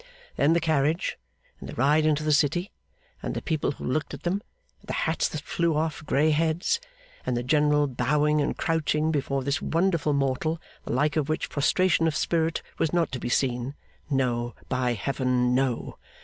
[0.35, 1.19] Then the carriage,
[1.59, 2.71] and the ride into the City;
[3.21, 4.41] and the people who looked at them;
[4.79, 6.79] and the hats that flew off grey heads;
[7.23, 12.07] and the general bowing and crouching before this wonderful mortal the like of which prostration
[12.07, 13.75] of spirit was not to be seen
[14.09, 15.99] no, by high Heaven, no!